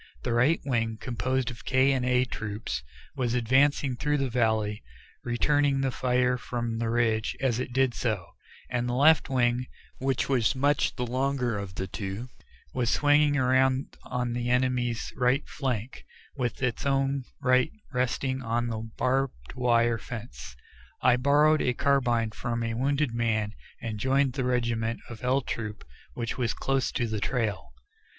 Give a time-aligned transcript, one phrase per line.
[0.23, 2.81] The right wing, composed of K and A Troops,
[3.15, 4.81] was advancing through the valley,
[5.23, 8.25] returning the fire from the ridge as it did so,
[8.67, 9.67] and the left wing,
[9.99, 12.29] which was much the longer of the two,
[12.73, 16.03] was swinging around on the enemy's right flank,
[16.35, 20.55] with its own right resting on the barbed wire fence.
[21.03, 25.85] I borrowed a carbine from a wounded man, and joined the remnant of L Troop
[26.15, 27.71] which was close to the trail.